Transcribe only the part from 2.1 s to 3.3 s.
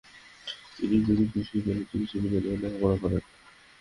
নিয়ে লেখাপড়া করেন।